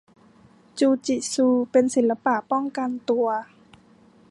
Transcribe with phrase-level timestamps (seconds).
[0.79, 3.27] จูจิซูเป็นศิลปะป้องกันตัว